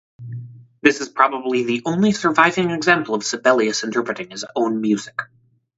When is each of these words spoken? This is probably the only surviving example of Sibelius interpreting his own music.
This 0.81 0.99
is 0.99 1.09
probably 1.09 1.63
the 1.63 1.83
only 1.85 2.11
surviving 2.11 2.71
example 2.71 3.13
of 3.13 3.23
Sibelius 3.23 3.83
interpreting 3.83 4.31
his 4.31 4.43
own 4.55 4.81
music. 4.81 5.21